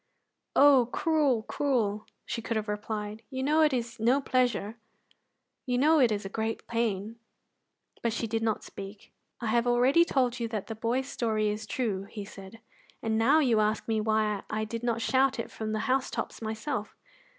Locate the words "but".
8.01-8.11